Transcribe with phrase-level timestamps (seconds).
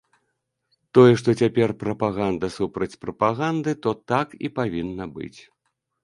[0.97, 5.39] Тое, што цяпер прапаганда супраць прапаганды, то так і павінна быць.